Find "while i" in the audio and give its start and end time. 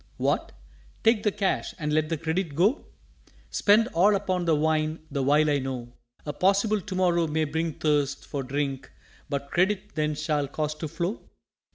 5.21-5.59